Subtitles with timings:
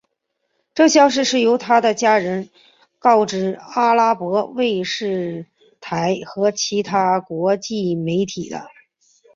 [0.73, 2.49] 这消息是由他的家人
[2.97, 5.45] 告知阿拉伯卫视
[5.79, 8.67] 台和其他国际媒体的。